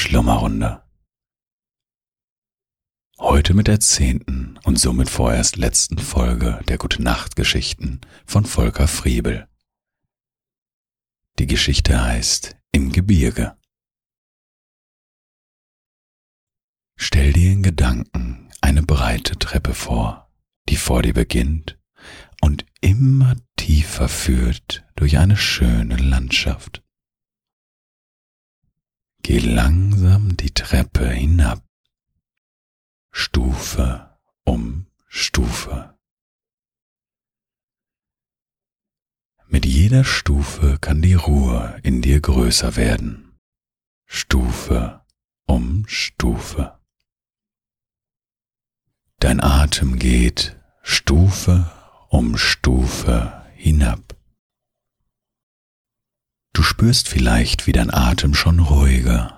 Schlummerrunde. 0.00 0.84
Heute 3.18 3.52
mit 3.52 3.66
der 3.66 3.80
zehnten 3.80 4.56
und 4.62 4.78
somit 4.78 5.10
vorerst 5.10 5.56
letzten 5.56 5.98
Folge 5.98 6.60
der 6.68 6.78
Gute 6.78 7.02
Nacht 7.02 7.34
Geschichten 7.34 8.00
von 8.24 8.44
Volker 8.44 8.86
Friebel. 8.86 9.48
Die 11.40 11.48
Geschichte 11.48 12.00
heißt 12.00 12.56
Im 12.70 12.92
Gebirge. 12.92 13.56
Stell 16.96 17.32
dir 17.32 17.50
in 17.50 17.64
Gedanken 17.64 18.50
eine 18.60 18.84
breite 18.84 19.36
Treppe 19.36 19.74
vor, 19.74 20.30
die 20.68 20.76
vor 20.76 21.02
dir 21.02 21.14
beginnt 21.14 21.76
und 22.40 22.64
immer 22.80 23.34
tiefer 23.56 24.08
führt 24.08 24.86
durch 24.94 25.18
eine 25.18 25.36
schöne 25.36 25.96
Landschaft. 25.96 26.84
Geh 29.28 29.40
langsam 30.08 30.36
die 30.36 30.52
Treppe 30.52 31.08
hinab, 31.10 31.62
Stufe 33.10 34.16
um 34.44 34.86
Stufe. 35.06 35.94
Mit 39.46 39.66
jeder 39.66 40.04
Stufe 40.04 40.78
kann 40.80 41.02
die 41.02 41.14
Ruhe 41.14 41.78
in 41.82 42.00
dir 42.00 42.20
größer 42.20 42.76
werden, 42.76 43.38
Stufe 44.06 45.04
um 45.46 45.86
Stufe. 45.86 46.78
Dein 49.20 49.40
Atem 49.40 49.98
geht 49.98 50.58
Stufe 50.82 51.70
um 52.08 52.36
Stufe 52.36 53.44
hinab. 53.56 54.16
Du 56.54 56.62
spürst 56.62 57.08
vielleicht, 57.08 57.66
wie 57.66 57.72
dein 57.72 57.92
Atem 57.92 58.34
schon 58.34 58.60
ruhiger 58.60 59.37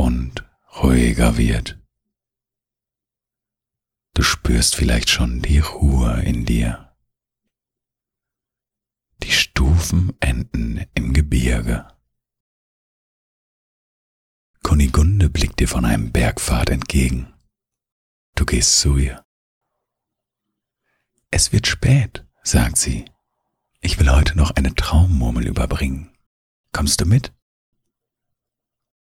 und 0.00 0.48
ruhiger 0.82 1.36
wird. 1.36 1.78
Du 4.14 4.22
spürst 4.22 4.74
vielleicht 4.74 5.10
schon 5.10 5.42
die 5.42 5.58
Ruhe 5.58 6.22
in 6.22 6.46
dir. 6.46 6.96
Die 9.22 9.30
Stufen 9.30 10.16
enden 10.20 10.86
im 10.94 11.12
Gebirge. 11.12 11.86
Kunigunde 14.62 15.28
blickt 15.28 15.60
dir 15.60 15.68
von 15.68 15.84
einem 15.84 16.10
Bergpfad 16.12 16.70
entgegen. 16.70 17.34
Du 18.34 18.46
gehst 18.46 18.78
zu 18.78 18.96
ihr. 18.96 19.22
Es 21.30 21.52
wird 21.52 21.66
spät, 21.66 22.26
sagt 22.42 22.78
sie. 22.78 23.04
Ich 23.80 23.98
will 23.98 24.10
heute 24.10 24.36
noch 24.36 24.52
eine 24.52 24.74
Traummurmel 24.74 25.46
überbringen. 25.46 26.16
Kommst 26.72 27.02
du 27.02 27.04
mit? 27.04 27.34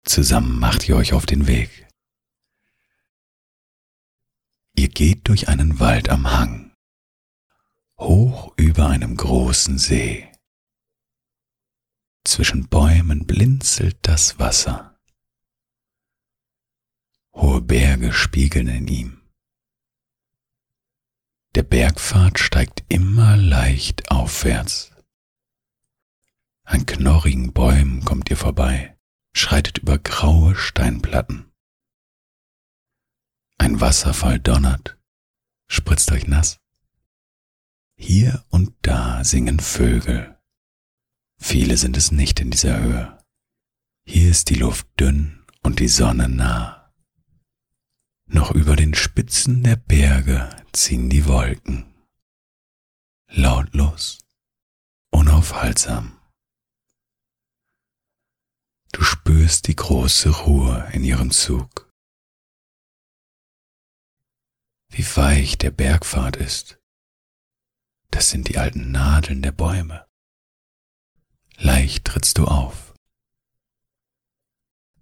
Zusammen 0.08 0.58
macht 0.58 0.88
ihr 0.88 0.96
euch 0.96 1.12
auf 1.12 1.26
den 1.26 1.46
Weg. 1.46 1.86
Ihr 4.74 4.88
geht 4.88 5.28
durch 5.28 5.48
einen 5.48 5.80
Wald 5.80 6.08
am 6.08 6.32
Hang, 6.32 6.72
hoch 7.98 8.54
über 8.56 8.88
einem 8.88 9.18
großen 9.18 9.76
See. 9.76 10.32
Zwischen 12.24 12.68
Bäumen 12.68 13.26
blinzelt 13.26 13.98
das 14.00 14.38
Wasser. 14.38 14.98
Hohe 17.34 17.60
Berge 17.60 18.14
spiegeln 18.14 18.68
in 18.68 18.88
ihm. 18.88 19.30
Der 21.54 21.64
Bergpfad 21.64 22.38
steigt 22.38 22.82
immer 22.88 23.36
leicht 23.36 24.10
aufwärts. 24.10 24.90
An 26.64 26.86
knorrigen 26.86 27.52
Bäumen 27.52 28.04
kommt 28.06 28.30
ihr 28.30 28.38
vorbei, 28.38 28.97
schreitet 29.38 29.78
über 29.78 29.98
graue 29.98 30.56
Steinplatten. 30.56 31.52
Ein 33.56 33.80
Wasserfall 33.80 34.40
donnert, 34.40 34.98
spritzt 35.68 36.10
euch 36.12 36.26
nass. 36.26 36.58
Hier 37.96 38.44
und 38.50 38.74
da 38.82 39.24
singen 39.24 39.60
Vögel. 39.60 40.38
Viele 41.40 41.76
sind 41.76 41.96
es 41.96 42.10
nicht 42.10 42.40
in 42.40 42.50
dieser 42.50 42.80
Höhe. 42.80 43.18
Hier 44.04 44.30
ist 44.30 44.50
die 44.50 44.56
Luft 44.56 44.88
dünn 44.98 45.44
und 45.62 45.78
die 45.78 45.88
Sonne 45.88 46.28
nah. 46.28 46.92
Noch 48.26 48.50
über 48.50 48.76
den 48.76 48.94
Spitzen 48.94 49.62
der 49.62 49.76
Berge 49.76 50.50
ziehen 50.72 51.10
die 51.10 51.26
Wolken. 51.26 51.94
Lautlos, 53.28 54.18
unaufhaltsam. 55.10 56.17
Du 58.92 59.02
spürst 59.02 59.66
die 59.68 59.76
große 59.76 60.30
Ruhe 60.30 60.88
in 60.92 61.04
ihrem 61.04 61.30
Zug. 61.30 61.92
Wie 64.88 65.04
weich 65.16 65.58
der 65.58 65.70
Bergpfad 65.70 66.36
ist. 66.36 66.80
Das 68.10 68.30
sind 68.30 68.48
die 68.48 68.58
alten 68.58 68.90
Nadeln 68.90 69.42
der 69.42 69.52
Bäume. 69.52 70.06
Leicht 71.56 72.06
trittst 72.06 72.38
du 72.38 72.46
auf. 72.46 72.94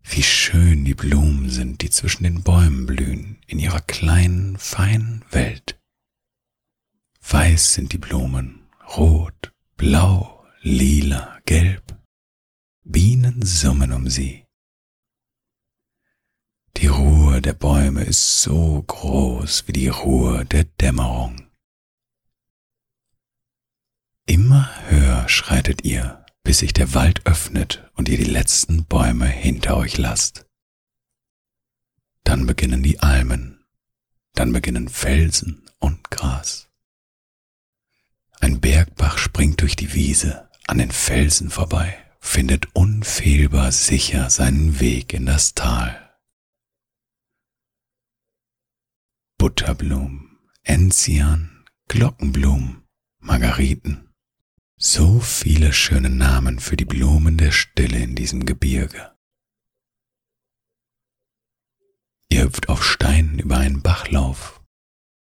Wie 0.03 0.23
schön 0.23 0.85
die 0.85 0.95
Blumen 0.95 1.51
sind, 1.51 1.83
die 1.83 1.91
zwischen 1.91 2.25
den 2.25 2.43
Bäumen 2.43 2.87
blühen, 2.87 3.41
in 3.47 3.59
ihrer 3.59 3.81
kleinen, 3.81 4.57
feinen 4.57 5.25
Welt. 5.31 5.81
Weiß 7.21 7.75
sind 7.75 7.93
die 7.93 7.99
Blumen, 7.99 8.69
rot, 8.97 9.53
blau, 9.77 10.47
lila, 10.61 11.41
gelb. 11.45 11.96
Bienen 12.89 13.45
summen 13.45 13.91
um 13.91 14.09
sie. 14.09 14.47
Die 16.77 16.87
Ruhe 16.87 17.43
der 17.43 17.53
Bäume 17.53 18.05
ist 18.05 18.43
so 18.43 18.81
groß 18.81 19.67
wie 19.67 19.73
die 19.73 19.89
Ruhe 19.89 20.45
der 20.45 20.63
Dämmerung. 20.65 21.51
Immer 24.25 24.71
höher 24.89 25.29
schreitet 25.29 25.85
ihr, 25.85 26.25
bis 26.45 26.59
sich 26.59 26.73
der 26.75 26.95
Wald 26.95 27.27
öffnet 27.27 27.91
und 27.95 28.09
ihr 28.09 28.19
die 28.19 28.25
letzten 28.25 28.85
Bäume 28.85 29.27
hinter 29.27 29.77
euch 29.77 29.99
lasst. 29.99 30.47
Dann 32.23 32.47
beginnen 32.47 32.85
die 32.85 33.01
Almen, 33.01 33.65
dann 34.35 34.53
beginnen 34.53 34.89
Felsen 34.89 35.69
und 35.81 36.09
Gras. 36.13 36.69
Ein 38.39 38.61
Bergbach 38.61 39.19
springt 39.19 39.61
durch 39.61 39.75
die 39.75 39.93
Wiese 39.93 40.49
an 40.69 40.79
den 40.79 40.93
Felsen 40.93 41.51
vorbei, 41.51 42.06
findet 42.27 42.75
unfehlbar 42.75 43.71
sicher 43.73 44.29
seinen 44.31 44.81
Weg 44.81 45.15
in 45.15 45.27
das 45.27 45.55
Tal. 45.55 46.19
Butterblumen, 49.39 50.39
Enzian, 50.65 51.65
Glockenblumen, 51.89 52.85
Margariten, 53.21 54.13
so 54.77 55.21
viele 55.21 55.73
schöne 55.73 56.11
Namen 56.11 56.59
für 56.59 56.77
die 56.77 56.85
Blumen 56.85 57.39
der 57.39 57.53
Stille 57.53 57.99
in 57.99 58.17
diesem 58.17 58.45
Gebirge. 58.45 59.17
Ihr 62.29 62.43
hüpft 62.43 62.69
auf 62.69 62.85
Steinen 62.85 63.39
über 63.39 63.59
einen 63.59 63.83
Bachlauf. 63.83 64.61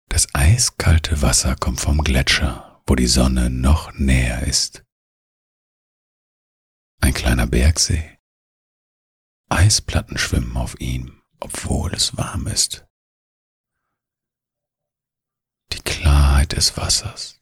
Das 0.09 0.28
eiskalte 0.34 1.22
Wasser 1.22 1.56
kommt 1.56 1.81
vom 1.81 2.05
Gletscher, 2.05 2.83
wo 2.87 2.94
die 2.94 3.06
Sonne 3.06 3.49
noch 3.49 3.93
näher 3.94 4.47
ist. 4.47 4.84
Ein 7.00 7.15
kleiner 7.15 7.47
Bergsee. 7.47 8.19
Eisplatten 9.49 10.19
schwimmen 10.19 10.56
auf 10.56 10.78
ihm, 10.81 11.22
obwohl 11.41 11.93
es 11.94 12.16
warm 12.16 12.47
ist. 12.47 12.87
Die 15.72 15.81
Klarheit 15.81 16.53
des 16.53 16.77
Wassers 16.77 17.41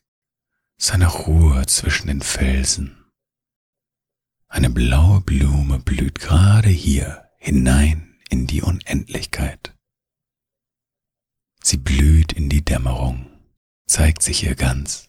seine 0.79 1.09
Ruhe 1.09 1.67
zwischen 1.67 2.07
den 2.07 2.23
Felsen. 2.23 3.05
Eine 4.47 4.71
blaue 4.71 5.21
Blume 5.21 5.81
blüht 5.81 6.21
gerade 6.21 6.71
hier 6.71 7.29
hinein 7.39 8.19
in 8.31 8.47
die 8.47 8.63
Unendlichkeit. 8.63 9.77
Sie 11.63 11.77
blüht 11.77 12.33
in 12.33 12.49
die 12.49 12.65
Dämmerung, 12.65 13.27
zeigt 13.87 14.23
sich 14.23 14.45
ihr 14.45 14.55
ganz. 14.55 15.08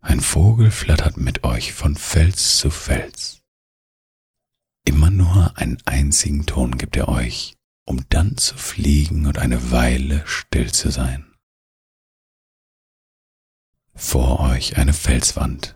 Ein 0.00 0.20
Vogel 0.20 0.70
flattert 0.70 1.16
mit 1.16 1.44
euch 1.44 1.72
von 1.72 1.96
Fels 1.96 2.58
zu 2.58 2.70
Fels. 2.70 3.42
Immer 4.84 5.10
nur 5.10 5.56
einen 5.58 5.78
einzigen 5.86 6.46
Ton 6.46 6.78
gibt 6.78 6.96
er 6.96 7.08
euch, 7.08 7.56
um 7.84 8.08
dann 8.08 8.36
zu 8.36 8.56
fliegen 8.56 9.26
und 9.26 9.38
eine 9.38 9.70
Weile 9.70 10.26
still 10.26 10.72
zu 10.72 10.90
sein. 10.90 11.34
Vor 13.94 14.40
euch 14.40 14.76
eine 14.78 14.92
Felswand. 14.92 15.74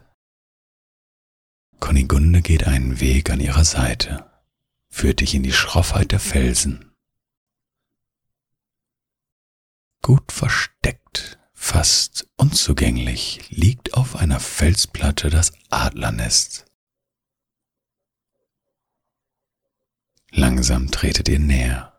Kunigunde 1.80 2.42
geht 2.42 2.64
einen 2.64 3.00
Weg 3.00 3.28
an 3.30 3.40
ihrer 3.40 3.64
Seite, 3.64 4.30
führt 4.88 5.20
dich 5.20 5.34
in 5.34 5.42
die 5.42 5.52
Schroffheit 5.52 6.12
der 6.12 6.20
Felsen. 6.20 6.94
Gut 10.00 10.30
versteckt, 10.30 11.38
fast 11.72 12.28
unzugänglich, 12.36 13.48
liegt 13.48 13.94
auf 13.94 14.16
einer 14.16 14.40
Felsplatte 14.40 15.30
das 15.30 15.54
Adlernest. 15.70 16.66
Langsam 20.30 20.90
tretet 20.90 21.30
ihr 21.30 21.38
näher. 21.38 21.98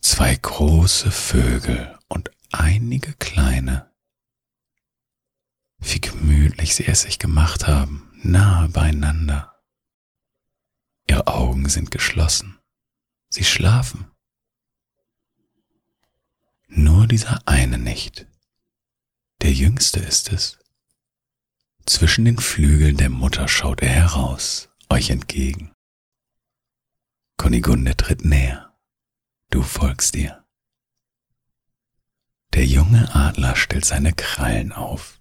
Zwei 0.00 0.34
große 0.34 1.10
Vögel 1.10 1.98
und 2.08 2.30
einige 2.50 3.12
kleine. 3.12 3.92
Wie 5.80 6.00
gemütlich 6.00 6.74
sie 6.74 6.86
es 6.86 7.02
sich 7.02 7.18
gemacht 7.18 7.66
haben, 7.66 8.10
nahe 8.22 8.70
beieinander. 8.70 9.62
Ihre 11.06 11.26
Augen 11.26 11.68
sind 11.68 11.90
geschlossen. 11.90 12.58
Sie 13.28 13.44
schlafen. 13.44 14.13
Nur 16.76 17.06
dieser 17.06 17.40
eine 17.46 17.78
nicht. 17.78 18.26
Der 19.42 19.52
jüngste 19.52 20.00
ist 20.00 20.32
es. 20.32 20.58
Zwischen 21.86 22.24
den 22.24 22.38
Flügeln 22.38 22.96
der 22.96 23.10
Mutter 23.10 23.46
schaut 23.46 23.80
er 23.80 23.90
heraus, 23.90 24.70
euch 24.88 25.10
entgegen. 25.10 25.72
Kunigunde 27.36 27.96
tritt 27.96 28.24
näher. 28.24 28.74
Du 29.50 29.62
folgst 29.62 30.16
ihr. 30.16 30.44
Der 32.54 32.66
junge 32.66 33.14
Adler 33.14 33.54
stellt 33.54 33.84
seine 33.84 34.12
Krallen 34.12 34.72
auf, 34.72 35.20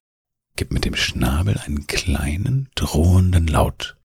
gibt 0.55 0.71
mit 0.71 0.85
dem 0.85 0.95
Schnabel 0.95 1.59
einen 1.59 1.85
kleinen, 1.85 2.71
drohenden 2.73 3.45
Laut. 3.45 3.95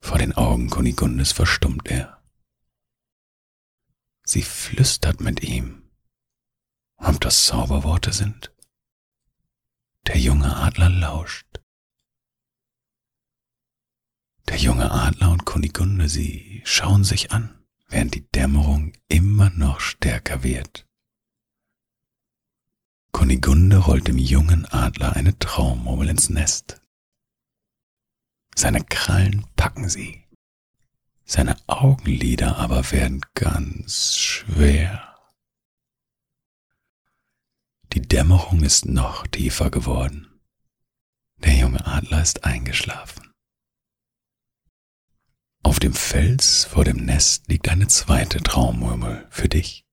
Vor 0.00 0.16
den 0.16 0.32
Augen 0.32 0.70
Kunigundes 0.70 1.32
verstummt 1.32 1.88
er. 1.88 2.19
Sie 4.32 4.42
flüstert 4.42 5.20
mit 5.20 5.42
ihm, 5.42 5.90
ob 6.98 7.20
das 7.20 7.46
Zauberworte 7.46 8.12
sind. 8.12 8.54
Der 10.06 10.18
junge 10.18 10.54
Adler 10.54 10.88
lauscht. 10.88 11.60
Der 14.46 14.56
junge 14.56 14.92
Adler 14.92 15.32
und 15.32 15.46
Kunigunde, 15.46 16.08
sie 16.08 16.62
schauen 16.64 17.02
sich 17.02 17.32
an, 17.32 17.60
während 17.88 18.14
die 18.14 18.24
Dämmerung 18.30 18.92
immer 19.08 19.50
noch 19.50 19.80
stärker 19.80 20.44
wird. 20.44 20.86
Kunigunde 23.10 23.78
rollt 23.78 24.06
dem 24.06 24.18
jungen 24.18 24.64
Adler 24.66 25.16
eine 25.16 25.36
Traummurmel 25.40 26.08
ins 26.08 26.30
Nest. 26.30 26.80
Seine 28.54 28.84
Krallen 28.84 29.44
packen 29.56 29.88
sie. 29.88 30.19
Seine 31.32 31.56
Augenlider 31.68 32.56
aber 32.56 32.90
werden 32.90 33.24
ganz 33.34 34.16
schwer. 34.16 35.16
Die 37.92 38.02
Dämmerung 38.02 38.64
ist 38.64 38.86
noch 38.86 39.28
tiefer 39.28 39.70
geworden. 39.70 40.40
Der 41.36 41.54
junge 41.54 41.86
Adler 41.86 42.20
ist 42.20 42.42
eingeschlafen. 42.42 43.30
Auf 45.62 45.78
dem 45.78 45.94
Fels 45.94 46.64
vor 46.64 46.82
dem 46.82 47.04
Nest 47.04 47.46
liegt 47.46 47.68
eine 47.68 47.86
zweite 47.86 48.42
Traummurmel 48.42 49.28
für 49.30 49.48
dich. 49.48 49.86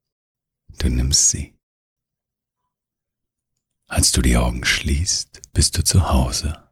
Du 0.80 0.90
nimmst 0.90 1.30
sie. 1.30 1.56
Als 3.86 4.12
du 4.12 4.24
die 4.24 4.38
Augen 4.38 4.66
schließt, 4.66 5.54
bist 5.54 5.78
du 5.78 5.84
zu 5.84 6.10
Hause. 6.10 6.67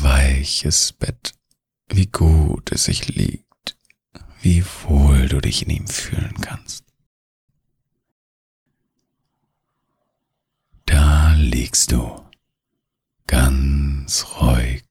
Weiches 0.00 0.92
Bett, 0.92 1.34
wie 1.88 2.06
gut 2.06 2.72
es 2.72 2.84
sich 2.84 3.08
liegt, 3.08 3.76
wie 4.40 4.64
wohl 4.84 5.28
du 5.28 5.40
dich 5.40 5.62
in 5.62 5.70
ihm 5.70 5.86
fühlen 5.86 6.34
kannst. 6.40 6.84
Da 10.86 11.34
liegst 11.34 11.92
du, 11.92 12.24
ganz 13.26 14.24
ruhig. 14.40 14.84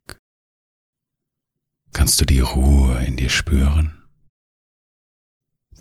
Kannst 1.94 2.22
du 2.22 2.26
die 2.26 2.40
Ruhe 2.40 3.04
in 3.06 3.18
dir 3.18 3.30
spüren? 3.30 4.04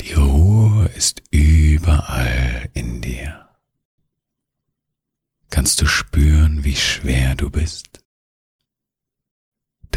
Die 0.00 0.14
Ruhe 0.14 0.86
ist 0.96 1.22
überall 1.30 2.70
in 2.74 3.00
dir. 3.00 3.48
Kannst 5.50 5.80
du 5.80 5.86
spüren, 5.86 6.64
wie 6.64 6.76
schwer 6.76 7.34
du 7.34 7.50
bist? 7.50 7.89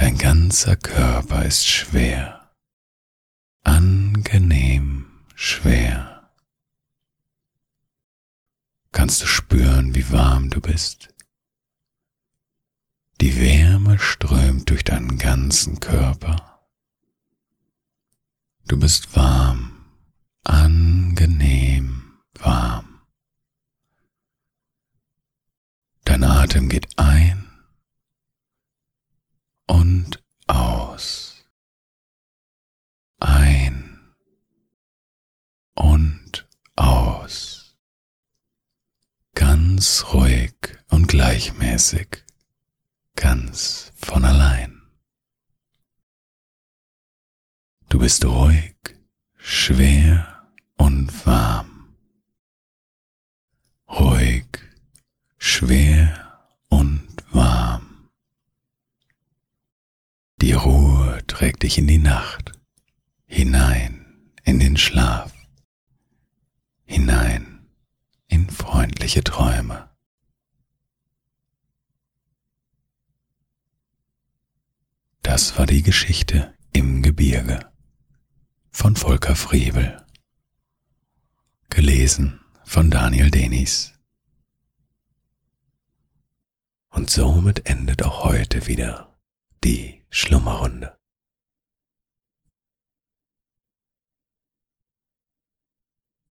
Dein 0.03 0.17
ganzer 0.17 0.75
Körper 0.75 1.45
ist 1.45 1.65
schwer, 1.65 2.51
angenehm 3.63 5.05
schwer 5.33 6.29
kannst 8.91 9.21
du 9.21 9.27
spüren, 9.27 9.95
wie 9.95 10.11
warm 10.11 10.49
du 10.49 10.59
bist. 10.59 11.07
Die 13.21 13.39
Wärme 13.39 13.97
strömt 13.97 14.69
durch 14.69 14.83
deinen 14.83 15.17
ganzen 15.17 15.79
Körper. 15.79 16.67
Du 18.67 18.77
bist 18.77 19.15
warm, 19.15 19.85
angenehm 20.43 22.19
warm. 22.33 23.03
Dein 26.03 26.25
Atem 26.25 26.67
geht 26.67 26.87
ein 26.99 27.43
und 29.67 30.23
aus. 30.47 31.45
Ein 33.19 34.15
und 35.75 36.47
aus 36.75 37.53
ganz 39.83 40.13
ruhig 40.13 40.55
und 40.91 41.07
gleichmäßig, 41.07 42.23
ganz 43.17 43.91
von 43.97 44.23
allein. 44.23 44.81
Du 47.89 47.99
bist 47.99 48.23
ruhig, 48.23 48.77
schwer 49.35 50.47
und 50.77 51.25
warm. 51.25 51.97
Ruhig, 53.89 54.45
schwer 55.37 56.47
und 56.69 57.17
warm. 57.31 58.09
Die 60.37 60.53
Ruhe 60.53 61.21
trägt 61.27 61.63
dich 61.63 61.77
in 61.77 61.87
die 61.87 61.97
Nacht, 61.97 62.53
hinein 63.25 64.31
in 64.45 64.59
den 64.59 64.77
Schlaf, 64.77 65.33
hinein 66.85 67.67
in 68.29 68.49
freundliche 69.13 69.23
Träume. 69.23 69.89
Das 75.21 75.57
war 75.57 75.65
die 75.65 75.83
Geschichte 75.83 76.53
im 76.73 77.01
Gebirge 77.03 77.71
von 78.71 78.95
Volker 78.95 79.35
Friebel. 79.35 80.03
Gelesen 81.69 82.39
von 82.65 82.89
Daniel 82.89 83.29
Denis. 83.29 83.93
Und 86.89 87.09
somit 87.09 87.67
endet 87.67 88.03
auch 88.03 88.23
heute 88.23 88.67
wieder 88.67 89.15
die 89.63 90.03
Schlummerrunde. 90.09 90.97